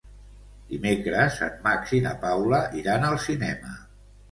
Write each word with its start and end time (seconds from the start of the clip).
Dimecres 0.71 1.37
en 1.49 1.61
Max 1.67 1.95
i 1.99 2.01
na 2.07 2.15
Paula 2.25 2.65
iran 2.83 3.09
al 3.13 3.23
cinema. 3.29 3.79